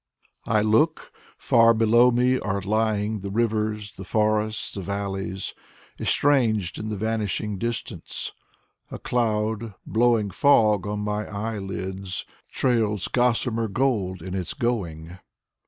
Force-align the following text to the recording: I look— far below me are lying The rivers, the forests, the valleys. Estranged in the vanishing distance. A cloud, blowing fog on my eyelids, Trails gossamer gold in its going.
I 0.47 0.61
look— 0.61 1.11
far 1.37 1.75
below 1.75 2.09
me 2.09 2.39
are 2.39 2.59
lying 2.61 3.19
The 3.19 3.29
rivers, 3.29 3.93
the 3.93 4.03
forests, 4.03 4.73
the 4.73 4.81
valleys. 4.81 5.53
Estranged 5.99 6.79
in 6.79 6.89
the 6.89 6.97
vanishing 6.97 7.59
distance. 7.59 8.31
A 8.89 8.97
cloud, 8.97 9.75
blowing 9.85 10.31
fog 10.31 10.87
on 10.87 11.01
my 11.01 11.27
eyelids, 11.31 12.25
Trails 12.51 13.09
gossamer 13.09 13.67
gold 13.67 14.23
in 14.23 14.33
its 14.33 14.55
going. 14.55 15.19